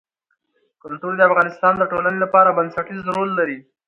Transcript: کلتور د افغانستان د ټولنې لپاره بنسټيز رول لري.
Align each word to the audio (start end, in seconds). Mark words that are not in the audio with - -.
کلتور 0.81 1.13
د 1.17 1.21
افغانستان 1.29 1.73
د 1.77 1.83
ټولنې 1.91 2.19
لپاره 2.25 2.55
بنسټيز 2.57 3.01
رول 3.15 3.29
لري. 3.39 3.57